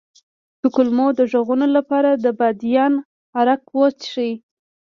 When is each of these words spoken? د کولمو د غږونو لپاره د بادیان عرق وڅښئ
د 0.61 0.63
کولمو 0.75 1.07
د 1.17 1.19
غږونو 1.31 1.67
لپاره 1.77 2.09
د 2.13 2.25
بادیان 2.39 2.93
عرق 3.39 3.63
وڅښئ 3.77 4.31